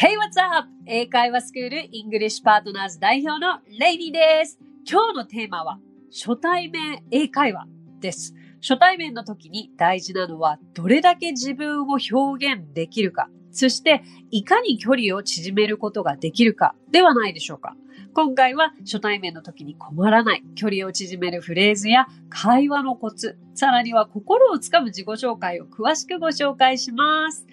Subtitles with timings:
[0.00, 0.68] Hey, what's up?
[0.86, 4.56] 英会話スクールイングリッシュパートナーズ代表のレイニーです。
[4.88, 5.80] 今日のテーマは
[6.12, 7.66] 初対面英会話
[7.98, 8.32] です。
[8.62, 17.74] 初対面の時に大事なのはどれだけ自分を表現できるか、そしていかに距離を縮めることができるかではないでしょうか。
[18.14, 27.48] 今回は初対面の時に困らない距離を縮めるフレーズや会話のコツ、さらには心をつかむ自己紹介を詳しくご紹介します。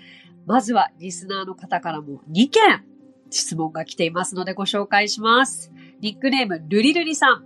[0.46, 2.86] まずはリスナーの方からも2件
[3.32, 5.72] 質問が来ていますのでご紹介します。
[6.02, 7.44] ニックネームルリルリさん。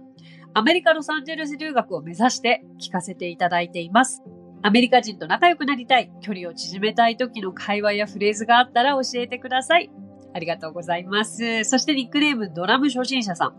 [0.54, 4.24] アメリカ・ロサンゼルス留学を目指して聞かせていただいています。
[4.62, 9.90] アメリカ人と仲良くなりたい、距離を縮めたい時の会話やフレーズがあったら教えてください。
[10.34, 11.64] ありがとうございます。
[11.64, 13.56] そしてニックネームドラム初心者さん。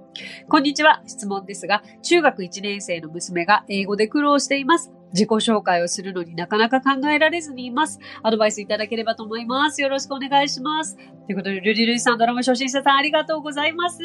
[0.49, 1.03] こんにちは。
[1.07, 4.93] 質問ですが、中学1年生の娘が英語で苦労しています。
[5.13, 7.99] 自己紹介をするのになかなか考えられずにいます。
[8.23, 9.83] アドバイスいただければと思います。
[9.83, 10.97] よろしくお願いします。
[10.97, 13.99] ということで、ルリルイさん、ドラム初心者さん、ありがとうございます。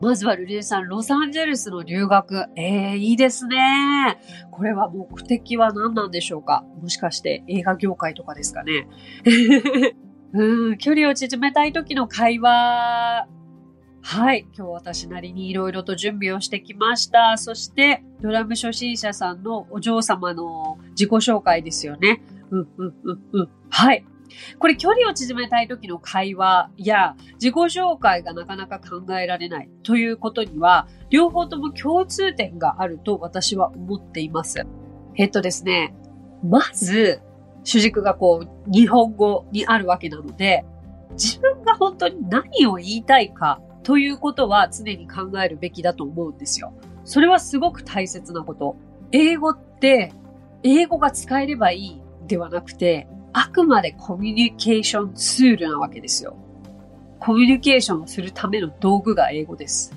[0.00, 2.46] まずはルリルイさん、ロサンゼルスの留学。
[2.56, 4.18] ええー、いいですね。
[4.52, 6.64] これは目的は何なんでしょうか？
[6.80, 8.86] もしかして映画業界とかですかね？
[10.34, 13.26] うん、距離を縮めたい時の会話。
[14.10, 14.46] はい。
[14.56, 17.36] 今日私なりに色々と準備をしてきました。
[17.36, 22.22] そして、ドラム初心者さんのお嬢様の自己紹介ですよね。
[22.50, 23.48] うん、うん、うん、うん。
[23.68, 24.06] はい。
[24.58, 34.66] これ距離を縮めたい時の会話や自己紹介がなかなか考えられないということには、両方とも共通点があると私は思っています。
[35.16, 35.94] えっとですね、
[36.42, 37.20] まず、
[37.62, 40.64] 主軸がこう、日本語にあるわけなので、
[41.10, 46.74] 自分が本当に何を言いたいかということは常に考えるべきだと思うんですよ。
[47.06, 48.76] それはすごく大切なこと。
[49.12, 50.12] 英語って、
[50.62, 56.36] 英語が使えればいいではなくて、あくまでコミュニケーションツールなわけですよ。
[57.18, 59.94] コミュニケーションをするための道具が英語です。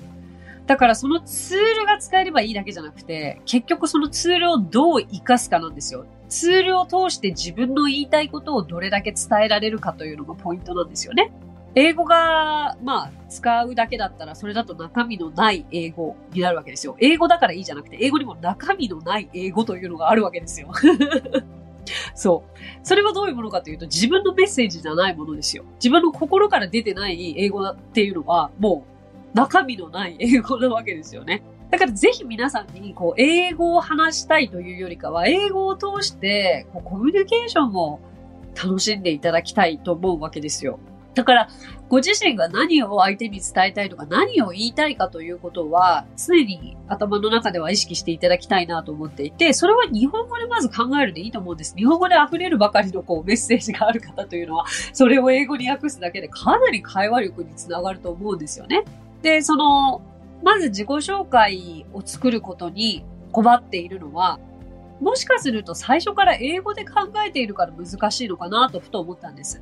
[0.66, 6.06] だからそのツールが使えればいいだけじゃなくて、結局そのツールをどう活かすかなんですよ。
[6.30, 11.30] ツールを通して自分の言いたいことをどれだけ伝えられるかというのがポイントなんですよね。
[11.74, 16.96] 英語が、まあ、使うだけだったら、それだと中身のない英語になるわけですよ。
[17.00, 20.68] 英語だからいいじゃなくて、英語にも中身のない英語というのがあるわけですよ。
[22.14, 22.58] そう。
[22.82, 25.64] それはどういうものかというと、自分のメッセージじゃないものですよ。
[25.76, 28.84] 自分の心から出てない英語っていうのは、も
[29.34, 31.42] う、中身のない英語なわけですよね。
[31.70, 37.98] だからぜひ皆さんに、こう、英語を話したいというよりかは、英語を通して、こう、コミュニケーションを
[38.62, 40.78] 楽しんでいただきたいと思うわけですよ。
[41.14, 41.48] だから、
[41.88, 51.74] ご自身が何を相手に伝えたいとか、何を言いたいかということは、常に頭の中では意識していただきたいなと思っていて、それは日本語でまず考えるでいいと思うんです。
[51.76, 54.64] 日本語で溢れるばかりのこうメッセージがある方というのは、
[54.94, 58.84] それを英語に訳すだけでかなり会話力につながると思うんですよね。
[59.20, 60.00] で、その、
[60.42, 64.40] まず自己紹介を作ることに困っているのは、
[65.00, 69.60] もしかすると最初から英語で考えているから難しいのかなとふと思ったんです。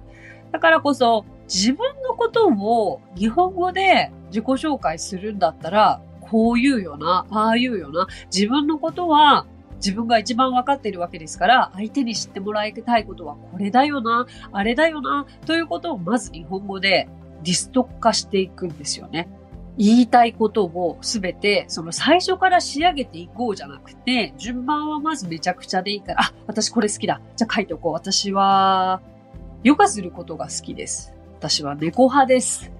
[0.52, 8.06] だからこそ自分のことを日本語で自己紹介するんだったら、こう言うよな、ああ言うよな。
[8.32, 9.46] 自分のことは
[9.76, 17.08] 自分が一番わかっているわけですから、相手に知ってもらいたいことはこれだよな、あれだよな、ということをまず日本語で
[17.42, 19.28] ディスト化していくんですよね。
[19.78, 27.20] 言いたいことをすべて、その最初から仕上げていこうじゃなくて、順番はまずめちゃくちゃでいいから、あ、私これ好きだ。
[27.36, 27.92] じゃあ書いておこう。
[27.92, 29.00] 私は、
[29.62, 31.12] ヨガすることが好きです。
[31.38, 32.72] 私は猫派です。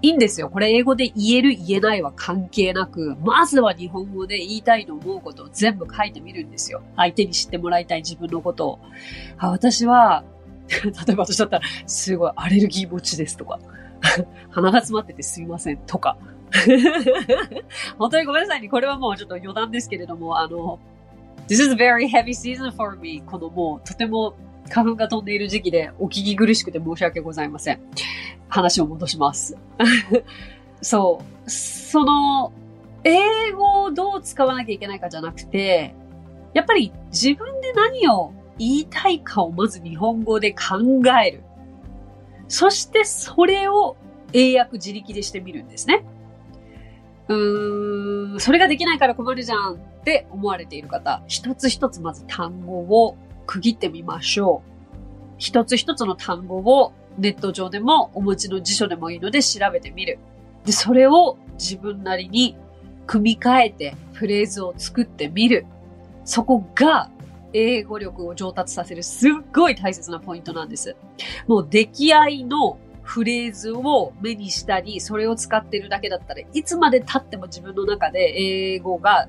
[0.00, 0.48] いいんですよ。
[0.48, 6.82] これ英語で言える言えないは関係なく、まずは日本語で言いたいと思うことを全部書いてみるんですよ。
[6.96, 8.78] 相手に知ってもらいたい自分のことを。
[9.38, 10.22] あ私は、
[10.68, 13.58] 例えば私だったら、すごいアレルギー持ちですとか。
[14.50, 16.16] 鼻が詰まっててすいませんとか。
[17.98, 18.68] 本当にごめんなさいね。
[18.68, 20.78] これはもうちょっと余談ですけれども、あの、
[21.48, 23.22] This is a very heavy season for me.
[23.26, 24.34] このもうとても
[24.70, 27.80] 花粉が飛んでいる時期でお聞き苦しくて申し訳ございません。
[28.48, 29.56] 話を戻します。
[30.82, 31.50] そう。
[31.50, 32.52] その、
[33.04, 35.94] 英語をどう使わなきゃいけないかじゃなくて、
[36.54, 40.78] やっぱり自分で何を言いたいかをまず日本語で考
[41.24, 41.42] える。
[42.48, 43.96] そしてそれを
[44.32, 46.04] 英訳自力でしてみるんですね。
[47.28, 53.16] うーん、それができないから困るじゃんって思われている方、一つ一つまず単語を
[53.48, 54.70] 区切ってみましょう。
[55.38, 60.18] 一つ一つの単語をネット上でもお持ちの辞書でもいいので調べてみる。
[60.64, 62.56] で、それを自分なりに
[63.06, 65.64] 組み替えてフレーズを作ってみる。
[66.24, 67.10] そこが
[67.54, 70.94] 英語力を上達させるすっごい大切なポイントなんです。
[71.46, 79.26] もう出来合いのフレーズを目にしたり、それを使ってるだけだったらいつまで経っても自分の中で英語が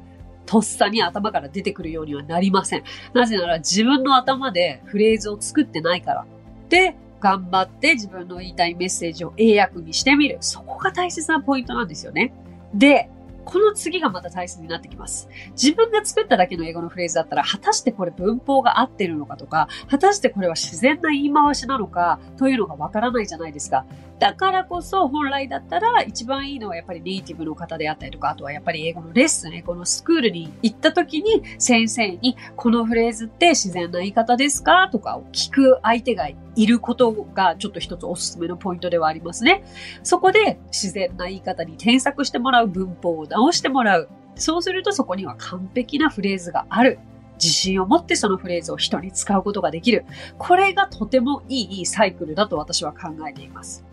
[0.49, 2.83] とっさに頭から出てくるようにはなりません。
[3.13, 6.25] なぜなら自分の頭でフレーズを作ってないから。
[6.69, 10.39] で、頑張って自分の言いたいメッセージを英訳にしてみる。
[10.41, 12.33] そこが大切なポイントなんですよね。
[12.73, 13.11] で、
[13.45, 15.29] この次がまた大切になってきます。
[15.51, 23.85] 自分が作っただけの英語のフレーズだったら、果たしてこれ文法が合ってるのかとか、果たしてこれは自然な言い回しなのかというのがわからないじゃないですか。
[24.19, 36.35] だからこそ本来だったら一番いいのはやっぱりネイティブの方であったりとか、あとはやっぱり英語のレッスン、英語のスクールに行った時に先生にこのフレーズって自然な言い方ですかとかを聞く相手がい
[36.67, 39.63] ることがちょっと一つおすすめのポイントではありますね。
[40.03, 44.09] そこで自然な言い方に添削してもらう文法を直してもらう。
[44.35, 46.99] そうするとそこには完璧なフレーズがある。
[47.35, 50.03] 自信を持ってそのフレーズを人に使うことができる。
[50.37, 53.85] これがとてもいいサイクルだと私は考えています。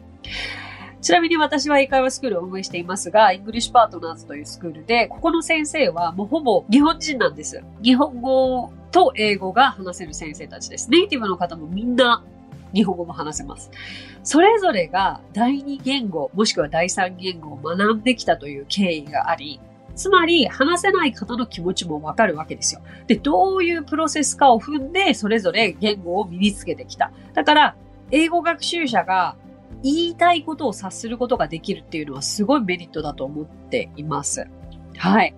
[1.01, 7.63] ちなみに私は英会話スクールを運営していますが、イングリッシュパートナーズというスクールで、ここの先生はもうほぼ日本人なんです。
[7.83, 10.91] 日本語と英語が話せる先生たちです。
[10.91, 12.25] ネイティブの方もみんな
[12.75, 13.71] 日本語も話せます。
[14.25, 19.61] それぞれが第二言語、もしくは第三言語を学んできたという経緯があり、
[19.95, 22.83] つまり、話せない方の気持ちもわかるわけですよ。
[23.07, 27.13] で、どういうプロセスかを踏んで、それぞれ言語を身につけてきた。
[27.33, 27.77] だから、
[28.11, 29.37] 英語学習者が
[29.83, 34.47] 言いたいことを察することができるっていうのはすごいメリットだと思っています。
[34.97, 35.35] はい。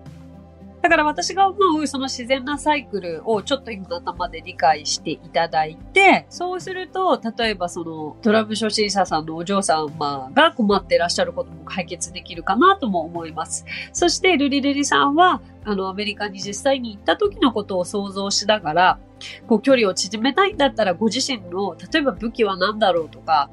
[0.81, 13.65] だから私が思うその自然なサイクルをちょっと今の頭で理解していただいて、そうすると、例えばそのドラム初心者さんのお嬢様が困っていらっしゃることも解決できるかなとも思います。
[13.91, 18.99] そしてルリルリさんは、あのアメリカに実際に行った時のことを想像しながら、
[19.47, 23.49] こう距離を縮めたいんだったらご自身の、例えば武器は何だろうとか、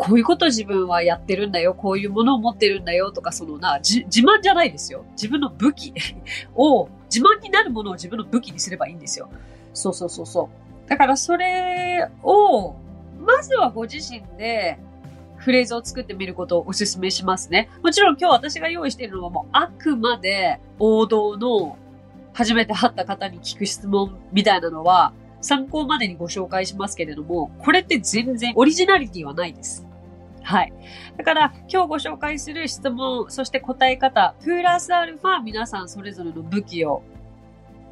[0.00, 5.04] こういうこと自分はやってるんだよ、こういうものを持ってるんだよとか、そのな、自慢じゃないですよ。
[5.12, 5.92] 自分の武器
[6.56, 9.28] を、自慢になるものを自分の武器にすればいいんですよ。
[9.74, 10.48] そうそうそうそ
[10.86, 10.88] う。
[10.88, 12.76] だからそれを、
[13.20, 14.78] まずはご自身で
[15.36, 17.68] フレーズを作ってみることをお勧めしますね。
[17.82, 21.76] もちろん今日私が用意しているのはもうあくまで王道の
[22.32, 25.12] 初めて会った方に聞く質問みたいなのは
[25.42, 29.89] 参考までにご紹介しますけれども、これって全然オリジナリティはないです。
[30.50, 30.72] はい。
[31.16, 37.04] だから、今日ご紹介する質問、そして答え方、プラスアルファ、皆さんそれぞれの武器を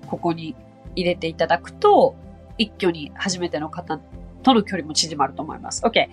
[0.08, 0.56] ここに
[0.96, 2.16] 入れていただくと、
[2.56, 4.00] 一挙に初めての方
[4.42, 5.84] との距離も縮まると思います。
[5.84, 6.08] OK。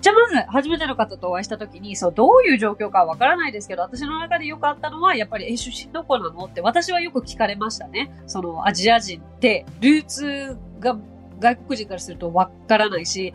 [0.00, 8.10] じゃあまず、初めての方とお会いした時に、そう、どういう状況かわからないですけど、私の中でよくあったのは、やっぱり、え、出身どこなのって私はよく聞かれましたね。
[8.26, 10.96] その、アジア人って、ルーツが
[11.38, 13.32] 外国人からするとわからないし、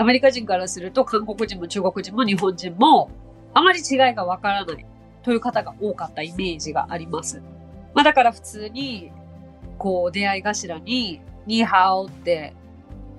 [0.00, 3.10] アメリカ人からすると韓国人も中国人も日本人も
[3.52, 4.86] あまり違いがわからない
[5.22, 7.42] という方が多かったイメージがあります。
[7.92, 9.12] まあだから普通に、
[9.76, 12.54] こう出会い頭に、ニーハオって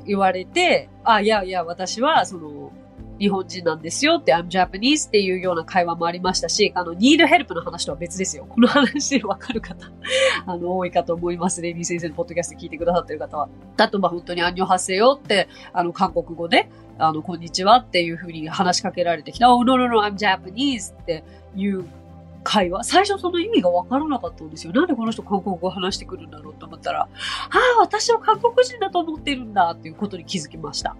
[0.08, 2.72] 言われて、あ、いやいや、私はその
[3.22, 8.48] 日本人なんですよって、I'm Japanese っていうような会話もありましたし、あの、need help の話とは別ですよ。
[8.50, 9.92] この話わかる方、
[10.48, 13.48] あの、多いかと思いますレミ先生のポッドキャスト聞いてくださってる方は。
[13.78, 19.54] だと、まあ本当にアンニョ発生よって、あの、韓国語で、あの、こんにちはっていうふうに話しかけられてきた。
[19.54, 21.24] Oh, no, no, no, I'm Japanese って
[21.56, 21.86] いう
[22.44, 22.84] 会話。
[22.86, 24.74] 最初その意味がわからなかったんですよ。
[24.74, 30.96] なんでこの人韓国語話してくるんだろうと思ったら、ああ、私は韓国人だと思ってるんだっていうことに気づきました。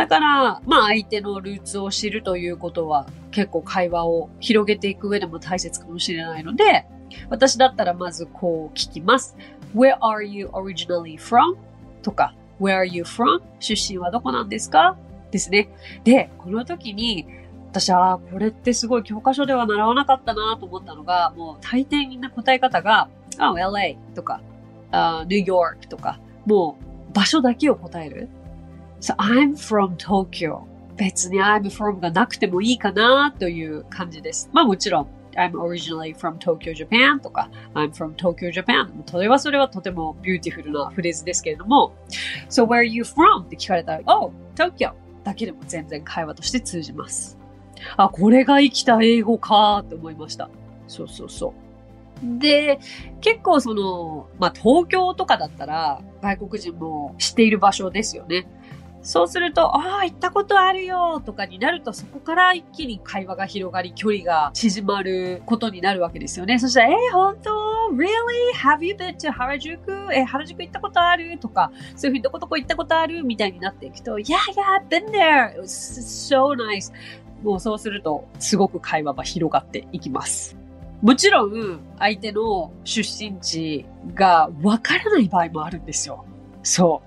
[0.00, 6.86] だから、まあ相手のルーツを知るということは結構会話を広げていく上でも大切かもしれないので、
[7.28, 9.36] 私だったらまずこう聞きます。
[9.74, 11.56] Where are you originally from?
[12.02, 13.42] とか、Where are you from?
[13.58, 14.96] 出身はどこなんですか？
[15.30, 15.68] ですね。
[16.02, 17.26] で、この時に、
[17.70, 24.40] 私は、これってすごい教科書では習わなかったなと思ったのが、もう大抵みんな答え方が、あ、LA とか、
[24.90, 26.78] あ、New York とか、も
[27.10, 28.28] う場所だけを答える。
[29.00, 30.62] So I'm from Tokyo.
[30.96, 34.50] 別に I'm from がなくてもいいかなという感じです。
[34.52, 41.94] まあもちろん I'm originally from Tokyo, Japan とか I'm from Tokyo, Japan それはそれはとてもビューティフルなフレーズですけれども
[42.50, 43.44] So where are you from?
[43.44, 44.92] って聞かれたら Oh, Tokyo
[45.24, 47.38] だけでも全然会話として通じます。
[47.96, 50.50] あ、これが生きた英語かと思いました。
[50.86, 51.54] そうそうそ
[52.22, 52.38] う。
[52.38, 52.78] で、
[53.20, 58.46] 結構その、まあ、東京とかだったら外国人も知っている場所ですよね。
[59.02, 66.58] そうすると、ああ、行ったことあるよとかになると、そこから一気に会話が広がり、距離が縮まることになるわけですよね。
[66.58, 67.50] そしたら、えー、本当
[67.94, 68.06] ?Really?
[68.54, 69.80] Have you been to 原宿
[70.12, 71.38] えー、原宿行ったことある？
[71.38, 73.24] とか、そういうふうにどこどこ行ったことある？
[73.24, 75.52] みたいになっていくと、Yeah, yeah, I've been there.
[75.54, 75.66] It was
[76.28, 76.92] so nice.
[77.42, 80.58] もうそうすると、すごく会話が広がっていきます。
[81.00, 86.26] もちろん、相手の出身地がわからない場合もあるんですよ。
[86.62, 87.00] そ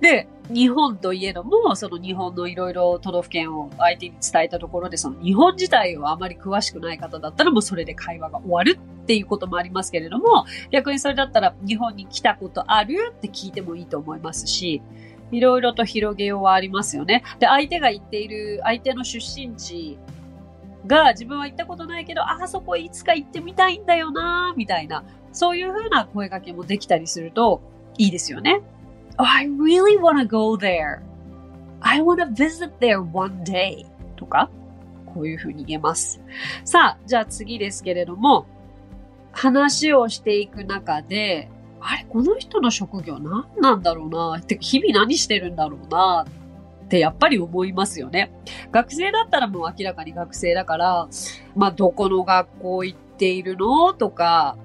[0.00, 0.02] う。
[0.02, 14.80] で、日本といえども、その日本のいろいろ都道府県を相手に伝えたところで、その日本自体をあまり詳しくない方だったらもうそれで会話が終わるっていうこともありますけれども、逆にそれだったら日本に来たことあるって聞いてもいいと思いますし、
[15.30, 17.22] いろいろと広げようはありますよね。
[17.38, 19.98] で、相手が言っている、相手の出身地
[20.86, 27.60] が自分は行ったことないけど、あそこいつか行ってみたいんだよなみたいな、そういうふうな声掛けもできたりすると
[27.98, 28.62] いいですよね。
[29.18, 31.00] I really wanna go there.
[31.80, 33.84] I wanna visit there one day.
[34.16, 34.48] とか、
[35.06, 36.20] こういうふうに言えます。
[36.64, 38.46] さあ、じゃあ次ですけれども、
[39.32, 44.38] 話をしていく中で、あれ、この人の職業何なんだろうな？
[44.38, 46.26] って日々何してるんだろうな？
[46.84, 48.32] ってやっぱり思いますよね。
[48.72, 51.08] 学生だったらもう明らかに学生だから、
[51.54, 53.92] まあ、どこの学校行っているの？
[53.94, 54.56] とか、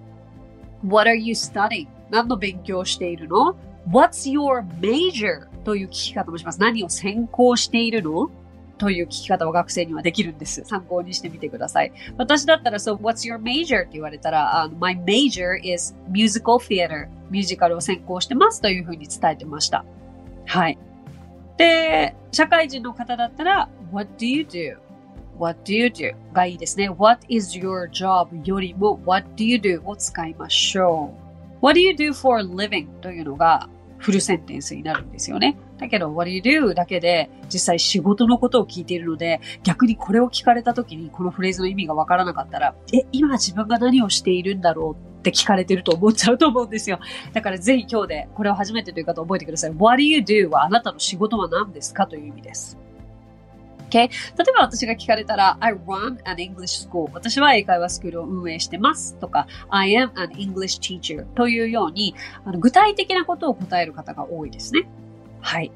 [0.87, 1.87] What are you studying?
[2.09, 3.55] 何の勉強しているの？
[3.89, 5.47] ?What's your major?
[5.63, 6.59] という聞き方もします。
[6.59, 8.29] 何を専攻しているの？
[8.77, 10.63] という聞き方は学生にはできるんです。
[10.65, 11.93] 参考にしてみてください。
[12.17, 13.81] 私だったら、So, what's your major?
[13.81, 17.07] って言われたら、uh, My major is musical theater.
[17.29, 19.85] ミュージカルを専攻してますというふうに伝えてました。
[20.45, 20.77] はい。
[21.57, 26.15] で、社会人の方だったら、What do you do?What do you do?
[26.33, 26.89] がいいですね。
[26.89, 28.27] What is your job?
[28.43, 29.81] よりも What do you do?
[29.85, 31.22] を使いましょう。
[31.63, 32.87] What do you do for a living?
[32.99, 35.57] というのがフルセンテンスになるんですよね。
[35.77, 36.73] だけど、what do you do?
[36.73, 46.99] だけで実際仕事のことを聞いているので、逆にこれを聞かれた時にこのフレーズの意味がわからなかったら、え、今自分が何をしているんだろうって聞かれてると思っちゃうと思うんですよ。
[47.31, 49.71] だからぜひ今日でこれを初めてという方覚えてください。
[49.71, 50.49] What do you do?
[50.49, 52.77] はあなたの仕事は何ですかという意味です。
[53.93, 54.09] Okay?
[54.09, 54.09] 例え
[54.55, 57.11] ば私が聞かれたら、I run an English school.
[57.13, 64.87] 私は英会話スクールを運営してますとか、I am an English teacher というように、あの具体的なことを答える方が多いですね。
[65.41, 65.71] はい。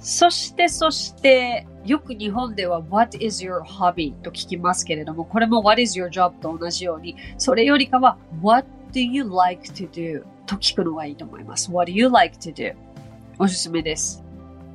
[0.00, 4.12] そして、そして、よく日本では What is your hobby?
[4.12, 6.32] と聞きますけれども、これも What is your job?
[6.40, 10.24] と同じように、それよりかは What do you like to do?
[10.44, 11.70] と聞くのがいいと思います。
[11.72, 12.74] What do you like to do?
[13.38, 14.22] おすすめです。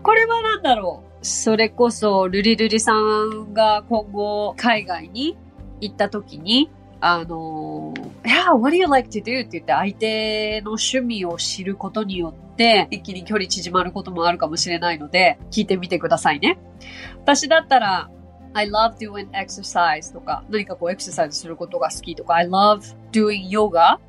[0.01, 1.06] これは何だろう？
[1.27, 5.37] それこそ、ルリルリさんが今後海外に
[5.81, 7.93] 行った時に、あの、
[8.23, 9.41] Yeah, what do you like to do?
[9.41, 16.57] って言って相手の趣味を知ることによって、一気に距離縮まることもあるかもしれないので、聞いてみてくださいね。
[17.17, 18.09] 私だったら、
[18.53, 23.99] I love doing exercise とか、何かこうエクササイズすることが好きとか、I love doing yoga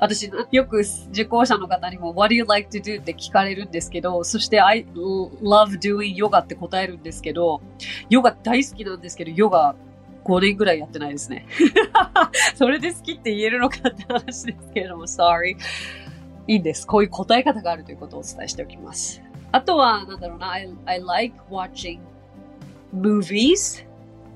[0.00, 3.00] 私、よく受講者の方にも What do you like to do?
[3.00, 7.60] って聞かれるんですけど、そして I love doing yoga って答えるんですけど、
[8.08, 9.74] ヨガ大好きなんですけど、ヨガ
[10.24, 11.46] 5年ぐらいやってないですね。
[12.54, 15.56] それで好きって言えるのかって話ですけれども、sorry.
[16.46, 16.86] いいんです。
[16.86, 19.22] こういう答え方があるということをお伝えしておきます。
[19.52, 21.98] あとは、なんだろうな、I, I like watching
[22.94, 23.84] movies.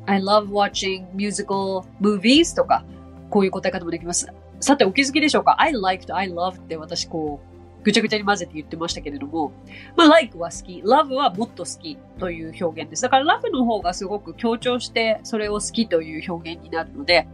[0.07, 2.85] I love watching musical movies とか、
[3.31, 4.27] こういう答え方もできます。
[4.63, 9.53] さて、お気づきでしょうか ?I like と I love って私こう、ぐちゃぐちゃに混ぜて言ってましたけれども、
[9.97, 13.03] まあ、like は好き、love はもっと好きという表現です。
[13.03, 17.27] だから love の方がすごく強調してそれを好きという表現になるので、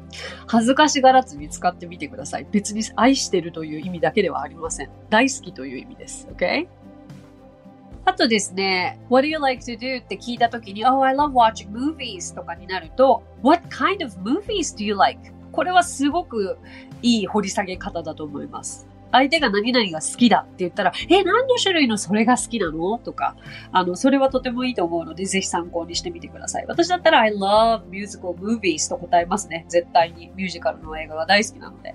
[0.46, 2.46] 恥ずかしがらずに使ってみてください。
[2.50, 4.90] 別に愛してるという意味だけではありません。
[5.10, 6.26] 大好きという意味です。
[6.32, 6.66] OK?
[8.06, 10.02] あとですね、What do you like to do?
[10.02, 15.30] って聞いたときに、Oh, I love watching movies とかになると、What kind of movies do you like?
[15.52, 16.56] これはすごく
[17.02, 18.86] いい掘り下げ方だと思います。
[19.10, 22.98] 相手が何々が好きだって言ったら、え、何の種類のそれが好きなの？
[22.98, 23.36] とか、
[23.72, 26.66] あの、それはとてもいいと思うので、ぜひ参考にしてみてください。
[26.68, 29.64] 私だったら、I love musical movies と答えますね。
[29.68, 31.94] 絶対にミュージカルの映画が大好きなので。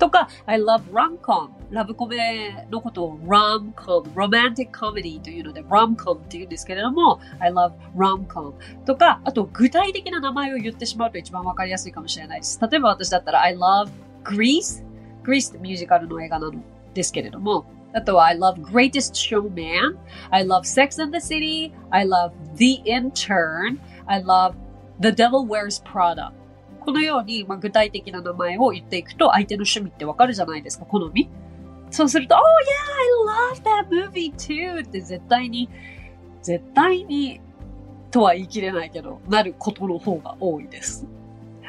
[0.00, 1.50] とか、I love rom-com。
[1.70, 12.58] ラブコメのことを rom-com、romantic comedy というので rom-com って言うんですけれども、I love rom-com とか、あと具体的な名前を言ってしまうと一番わかりやすいかもしれないです。
[12.60, 13.90] 例えば私だったら I love
[14.28, 14.84] Grease
[15.24, 16.54] Grease ってミュージカルの映画なの
[16.94, 19.96] ですけれども、あとは I love Greatest Showman,
[20.30, 24.54] I love Sex and the City, I love The Intern, I love
[25.00, 26.32] The Devil Wears Prada
[26.80, 31.28] このように、まあ、具体的な名前を言っていくと相手の趣味ってわかるじゃないですか、好み。
[31.90, 34.86] そうすると、Oh yeah, I love that movie too!
[34.86, 35.68] って絶対に、
[36.42, 37.42] 絶対に
[38.10, 41.06] とは言い切れないけど、なることの方が多いです。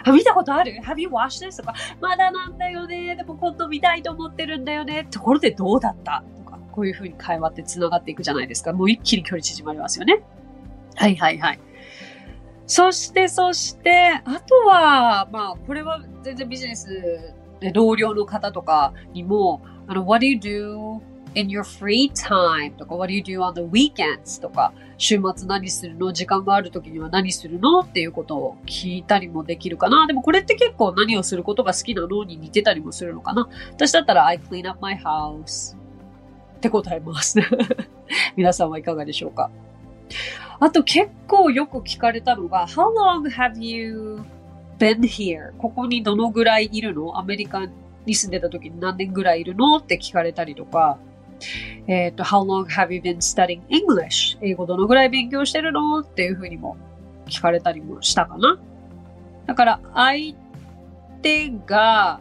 [0.05, 1.57] あ、見たことある ?Have you watched this?
[1.57, 3.15] とか、まだなんだよね。
[3.15, 5.07] でも今度見たいと思ってるんだよね。
[5.11, 6.23] ところでどうだった？
[6.37, 8.73] とか、こういうふうに会話って繋がっていくじゃないですか。
[8.73, 10.21] もう一気に距離縮まりますよね。
[10.95, 11.59] はいはいはい。
[12.67, 21.01] そして、そして、あとは、まあ、これは全然ビジネスで同僚の方とかにも、あの、what do you do
[21.35, 26.11] in your free time とか、what do you do on the weekends とか、週末何するの？
[26.11, 27.81] 時間がある時には何するの？
[27.81, 30.07] っていうことを聞いたりもできるかな。
[30.07, 32.23] でもこれって結構何をすることが好きなの？
[32.25, 33.47] に似てたりもするのかな。
[33.71, 35.75] 私だったら I clean up my house
[36.57, 37.39] って答えます。
[38.35, 39.49] 皆さんはいかがでしょうか？
[40.59, 44.21] あと結構よく聞かれたのが How long have you
[44.77, 45.55] been here?
[45.57, 47.17] ここにどのぐらいいるの？
[47.17, 47.67] アメリカ
[48.05, 49.77] に住んでた時に何年ぐらいいるの？
[49.77, 50.97] って聞かれたりとか
[51.87, 54.37] えっ、ー、と、How long have you been studying English?
[54.41, 55.99] 英語どのぐらい勉強してるの？
[55.99, 56.77] っていうふうにも
[57.27, 58.59] 聞かれたりもしたかな。
[59.45, 60.35] だから、相
[61.21, 62.19] 手が、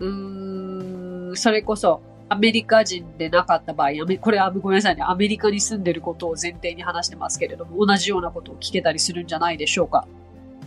[0.00, 3.90] うーん、それこそ、アメリカ人でなかった場合、
[4.20, 10.06] これはごめんなさいね、アメリカに住んでることを前提に話してますけれども、同じようなことを聞けたりするんじゃないでしょうか。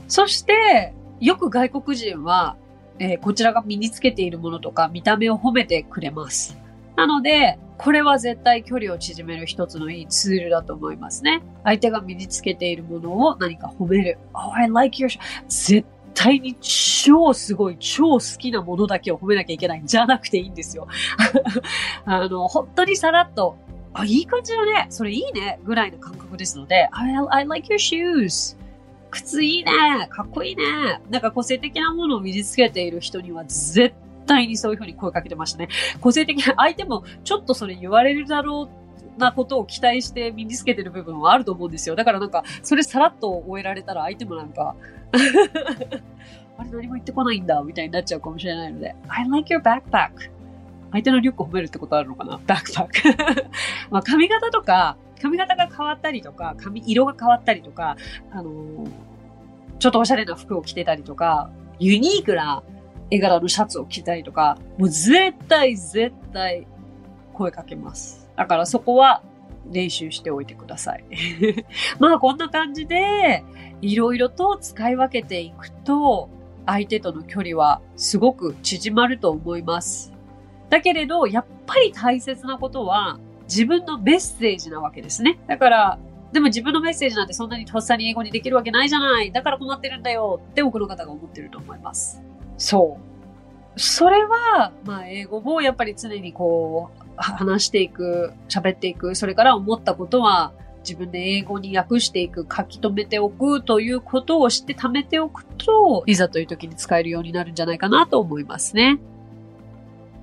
[0.08, 2.56] そして、よく外国人は、
[2.98, 6.58] えー、こちらが身につけているものとか見た目を褒めてくれます。
[7.02, 11.42] なので、これは絶対距離を縮める一つのいいツールだと思いますね。
[11.64, 14.20] 相手が身につけているものを何か褒める。
[14.36, 15.10] Oh, I like your
[15.48, 20.88] 絶対に超すごい、超好きなものだけを褒めなきゃいけないんじゃなくていいんですよ。
[22.06, 23.58] あの、本当にさらっと、
[23.96, 24.86] あ、いい感じだね。
[24.90, 25.60] それいいね。
[25.64, 28.56] ぐらいの感覚ですので、I, I like your shoes.
[29.10, 29.72] 靴いいね。
[30.12, 30.64] かっこいいね。
[31.10, 35.70] なんか個性的なものを身につけている人には絶対対にそういうふうに声かけてましたね。
[36.00, 38.70] 個性的な、相手もちょっとそれ言われるだろ
[39.18, 41.96] うなことを期待して身につけてる部分はあると思うんですよ。
[41.96, 44.76] だからなんか、それさらっと終えられたら相手もなんか
[46.58, 50.12] あれ何も言ってこないんだ、みたいになっちゃうかもしれないので、I like your backpack.
[50.92, 52.40] 相手のリュック褒めるってことあるのかな？
[52.46, 53.46] バックパック。
[53.90, 57.96] まあ髪型とか、髪型が変わったりとか、髪色が変わったりとか、
[58.32, 58.90] あのー、
[59.80, 61.50] ちょっとおしゃれな服を着てたりとか、
[61.80, 62.64] ユニークな
[63.12, 66.66] 絵柄のシャツを着たりとか、もう絶対絶対
[67.34, 68.30] 声かけます。
[68.36, 69.22] だからそこは
[69.70, 71.04] 練習しておいてください。
[72.00, 73.44] まあこんな感じで、
[73.82, 76.30] いろいろと使い分けていくと、
[76.66, 80.14] 相手との距離はすごく縮まると思います。
[80.70, 85.38] だけれど、やっぱり大切なことは自分のメッセージなわけですね。
[85.48, 86.00] だから、
[86.32, 89.32] でも自分のメッセージなんてそんなにとっさに英語にできるわけないじゃない。
[89.34, 92.24] だから困ってるんだよって多くの方が思ってると思います。
[92.58, 92.98] そ
[93.76, 93.80] う。
[93.80, 109.00] それは、まあ、英語をやっぱり常にこう、話していく、喋っていく、それから思ったことは自分で英語に訳していく、書き留めておくということをして貯めておくと、いざという時に使えるようになるんじゃないかなと思いますね。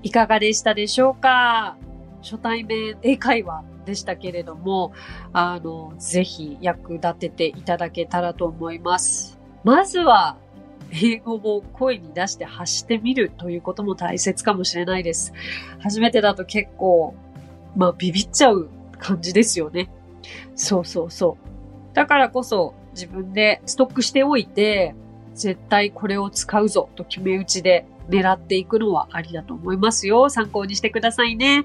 [0.02, 1.76] いかがでしたでしょうか？
[2.22, 4.92] 初対面英会話でしたけれども、
[5.32, 9.38] あの、ぜひ役立てていただけたらと思います。
[9.62, 10.36] まずは、
[10.90, 15.32] 英語を声に出して発してみるということも大切かもしれないです。
[15.80, 17.14] 初めてだと結構、
[17.76, 19.90] まあビビっちゃう感じですよね。
[20.54, 21.94] そうそうそう。
[21.94, 24.94] だからこそ自分でストックしておいて、
[25.34, 30.28] 絶対これを使うぞと決め打ちで狙っていくのはありだと思いますよ。
[30.30, 31.64] 参考にしてくださいね。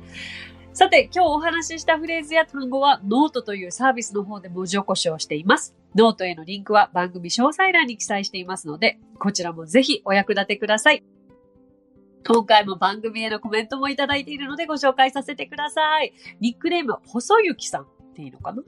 [0.74, 5.76] さて、今日お話ししたフレーズや単語はノートというサービスの方で文字起こしをしています。
[5.94, 11.04] ノートへのリンクは番組詳細欄に記載していますので、こちらもぜひお役立てください。
[12.26, 16.12] 今回も番組へのコメントもいただいているのでご紹介させてください。
[16.40, 17.88] ニックネーム、細雪さん。
[18.14, 18.62] っていいのかな？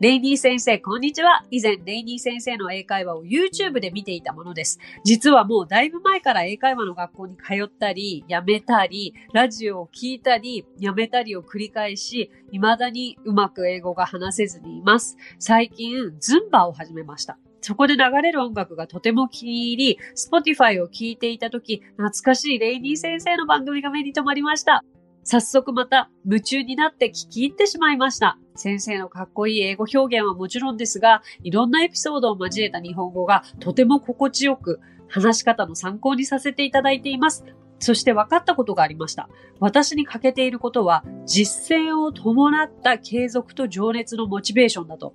[0.00, 1.44] レイニー先生、こんにちは。
[1.50, 4.80] 以前、レイニー先生の英会話を YouTube で見ていたものです。
[5.04, 15.16] 実はもうだいぶ前から英会話の学校に通ったり、やめたり、ラジオを聞いたり、やめたりを繰り返し、未だにうまく英語が話せずにいます。
[15.38, 17.38] 最近、ズンバを始めました。
[17.60, 24.82] そこで流れる音楽がとても気に入り、Spotify を聴いていたとき、懐かしいレイニー先生の番組が目に留まりました。
[25.24, 28.38] 早速また夢中になって聞き入ってしまいました。
[28.54, 37.44] 先生のかっこいい英語表現はもちろんですが、いろんなエピソードを交えた日本語がとても心地よく、話し方の参考にさせていただいています。
[37.78, 39.28] そして分かったことがありました。
[39.60, 45.14] 私に欠けていることは、実践を伴った継続と情熱のモチベーションだと。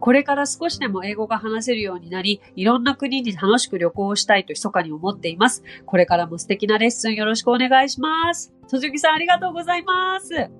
[0.00, 5.62] これから少しでも英語が話せるようになり、いろんな国に楽しく旅行をしたいと密かに思っています。
[5.86, 8.52] これからも素敵なレッスンよろしくお願いします。
[8.68, 10.50] とじきさんありがとうございます。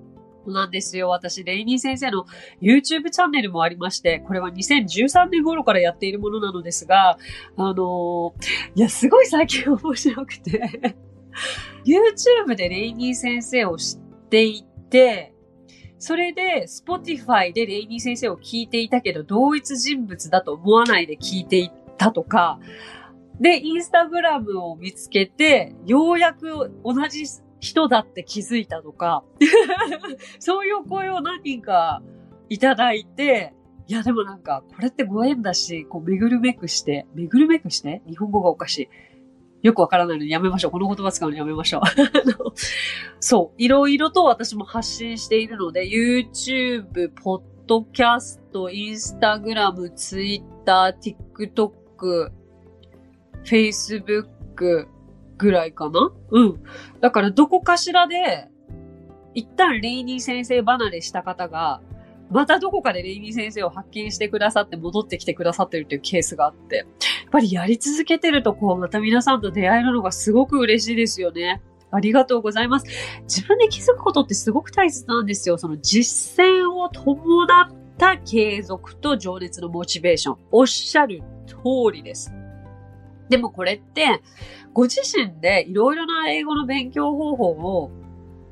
[0.51, 1.09] なんですよ。
[1.09, 2.25] 私、レイニー先生の
[2.61, 7.17] YouTube チャンネルもありまして、これは2013年頃からやっているものなのですが、
[7.55, 8.33] あのー、
[8.75, 10.95] いや、すごい最近面白くて
[11.85, 15.33] YouTube でレイニー先生を知っていて、
[15.99, 22.59] それで Spotify でレイニー先生を聞いていたけど、同一人物だと思わないで聞いていたとか、
[23.39, 27.25] で、インスタグラムを見つけて、ようやく同じ
[27.59, 29.23] 人だって気づいたとか、
[30.39, 32.03] そういう声を何人か
[32.49, 33.53] いただいて、
[33.87, 38.89] いやでもなんか、これってご縁だし、こう、めぐるめくして、めぐるめくして日本語がおかしい。
[39.63, 40.71] よくわからないのでやめましょう。
[40.71, 41.81] この言葉使うのやめましょう。
[43.19, 43.61] そう。
[43.61, 52.31] いろいろと私も発信しているので、YouTube、ポッドキャスト、インスタグラム、ツイッター、TikTok、
[53.45, 54.87] Facebook
[55.37, 56.11] ぐらいかな？
[56.31, 56.63] うん。
[56.99, 58.49] だからどこかしらで、
[59.33, 61.81] 一旦レイニー先生離れした方が、
[62.33, 66.85] またどこかでレイニー先生を発見してくださって戻ってきてくださってるっていうケースがあって、やっ
[67.31, 71.61] ぱりやり続けてるとこう、また皆さんと出会えるのがすごく嬉しいですよね。
[71.91, 72.87] ありがとうございます。
[73.23, 75.59] 自分で気づくことってすごく大切なんですよ。
[75.59, 77.67] その実践を伴っ
[77.99, 80.37] た継続と情熱のモチベーション。
[80.51, 81.55] おっしゃる通
[81.93, 82.33] りです。
[83.29, 84.21] でもこれって、
[84.73, 87.91] ご自身でいろいろな英語の勉強方法を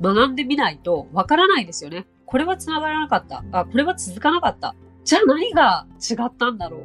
[0.01, 2.05] 学んでみないとわからないですよね。
[2.31, 3.43] これは繋がらなかった。
[3.51, 4.73] あ、これは続かなかった。
[5.03, 6.83] じゃあ何が違ったんだろうっ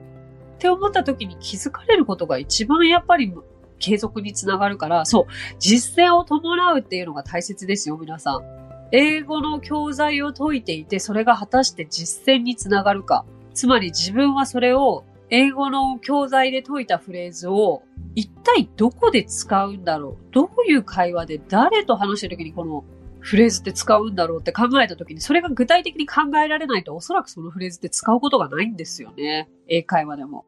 [0.59, 3.32] て思った時に気づかれることが一番やっぱり
[3.78, 5.26] 継続につながるから、そう、
[5.61, 8.42] 実践を伴うっていうのが大切ですよ、皆さん。
[8.90, 13.24] 英語の教材を解いていて、それが果たして実践につながるか。
[13.54, 17.82] つまり自分はそれを英語の教材で解いたフレーズを
[18.14, 22.85] 一体どこで使うんだろうどういう会話で誰と話してる時にこの
[23.27, 29.49] フレーズって使うんだろうって考えた時に、それが具体的に考えられないとおそらくそのフレーズって使うことがないんですよね。
[29.67, 30.45] 英会話でも。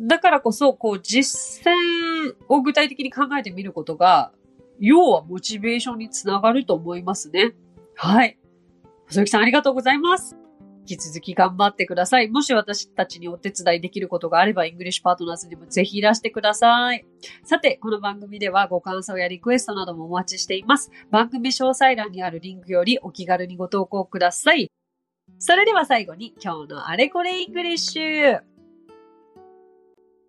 [0.00, 4.32] だからこそ、こう、実践を具体的に考えてみることが、
[4.80, 7.52] 要はモチベーションにつながると思いますね。
[7.96, 8.38] はい。
[9.08, 10.41] 細木さんありがとうございます。
[10.82, 12.28] 引き続き頑張ってください。
[12.28, 17.06] もし私たちにお手伝いできることがあれば、イングリッシュパートナーズにもぜひいらしてください。
[17.44, 20.90] さて、この番組ではご感想やリクエストなどもお待ちしています。
[21.10, 24.70] 番組詳細欄にあるリンクよりお気軽にご投稿ください。
[25.38, 28.40] それでは最後に今日のあれこれイングリッシュ。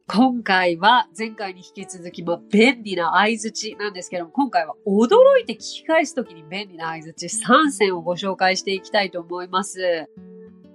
[0.07, 10.09] 今回は前回に引き続き、ま、便利な相づちなんですけども、今回は驚いて聞き返すときに便利な相づち3選をご紹介していきたいと思います。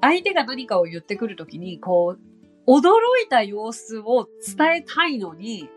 [0.00, 2.90] 相手が何かを言ってくるときに、こう、驚
[3.24, 5.68] いた様子を伝えたいのに、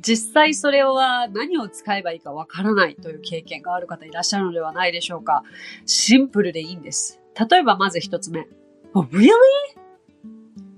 [0.00, 5.44] 実際それは何を使えばいいかわからないという経験がある方いらっしゃるのではないでしょうか。
[5.86, 7.20] シンプルでいいんです。
[7.48, 8.48] 例えばまず一つ目。
[8.94, 9.30] Really?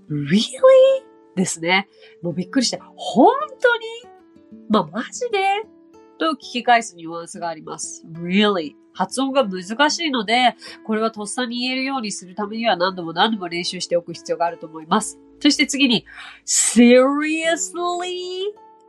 [0.09, 0.41] Really?
[1.35, 1.89] ですね。
[2.23, 3.85] もうびっくりして、本当に？
[4.69, 5.39] まあ、マジで？
[6.19, 8.07] と聞き返すニュアンスがあります。
[8.13, 10.57] really 発音が難しいので、
[10.87, 15.19] これはとっさに言えるようにするためには何度も何度も練習しておく必要があると思います。
[15.41, 16.07] そして次に、
[16.47, 18.07] seriously?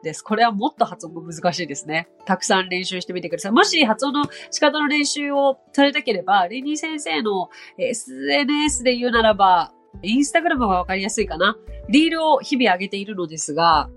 [0.04, 0.22] です。
[0.22, 2.08] これはもっと発音が難しいですね。
[2.26, 3.52] たくさん練習してみてください。
[3.52, 11.58] もし発音の仕方の練習をされたければ、レニー先生の SNS で言うならば、インスタグラムがわかりやすいかな。
[11.90, 13.90] リールを日々上げているのですが、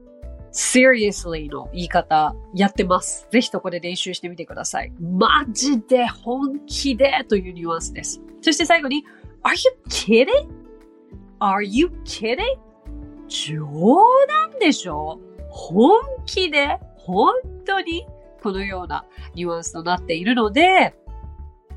[0.52, 3.26] seriously の言い方やってます。
[3.30, 4.92] ぜひそこで練習してみてください。
[5.00, 8.20] マジで本気でというニュアンスです。
[8.40, 9.04] そして最後に、
[9.42, 10.26] Are you
[11.38, 12.38] kidding?Are you kidding?
[13.28, 13.66] 冗
[14.50, 17.32] 談でしょ本気で本
[17.64, 18.06] 当に
[18.42, 20.94] このようなニュアンスとなっているので、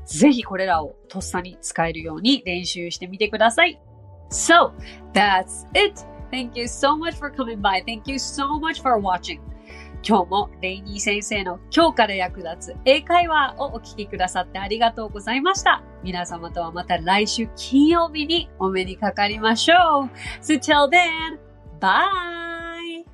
[0.04, 3.80] ぜひこれらをとっさに使えるように練習してみてください。
[4.30, 4.72] So,
[5.12, 6.13] that's it!
[6.34, 7.84] Thank you so much for coming by.
[7.86, 9.38] Thank you so much for watching.
[10.02, 15.84] 今日もレイニー先生の今日から役立つ英会話をお聞きくださってありがとうございました。
[16.02, 20.10] 皆様とはまた来週金曜日にお目にかかりましょう。
[20.42, 21.38] So till then,
[21.80, 23.04] bye!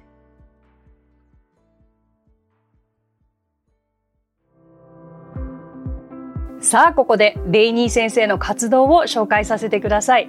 [6.62, 10.28] さあ、ここでレイニー先生の活動を紹介させてください。